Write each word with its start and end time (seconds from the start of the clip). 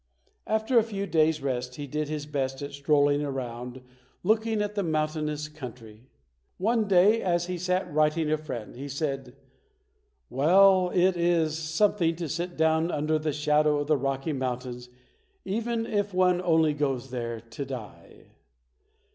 After 0.47 0.79
a 0.79 0.83
few 0.83 1.05
days' 1.05 1.43
rest, 1.43 1.75
he 1.75 1.85
did 1.85 2.09
his 2.09 2.25
best 2.25 2.63
at 2.63 2.71
strolling 2.73 3.23
around 3.23 3.83
looking 4.23 4.59
at 4.63 4.73
the 4.73 4.81
mountainous 4.81 5.47
country. 5.47 6.09
One 6.57 6.87
day, 6.87 7.21
as 7.21 7.45
he 7.45 7.59
sat 7.59 7.93
writing 7.93 8.31
a 8.31 8.37
friend, 8.39 8.75
he 8.75 8.89
said, 8.89 9.35
"Well, 10.27 10.89
it 10.89 11.15
is 11.15 11.55
something 11.55 12.15
to 12.15 12.27
sit 12.27 12.57
down 12.57 12.89
under 12.89 13.19
the 13.19 13.31
shadow 13.31 13.77
of 13.77 13.85
the 13.85 13.95
Rocky 13.95 14.33
Mountains 14.33 14.89
even 15.45 15.85
if 15.85 16.15
one 16.15 16.41
only 16.41 16.73
goes 16.73 17.11
there 17.11 17.39
to 17.39 17.63
die". 17.63 18.23